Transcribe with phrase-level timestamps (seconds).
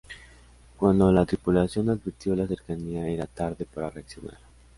[0.77, 4.39] Cuando la tripulación advirtió la cercanía, era tarde para reaccionar.